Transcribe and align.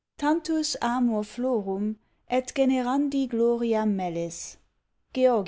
Tantus 0.17 0.75
amor 0.81 1.21
florum, 1.23 1.97
et 2.27 2.51
generandi 2.55 3.29
gloria 3.29 3.85
mellis. 3.85 4.57
_Georg. 5.13 5.39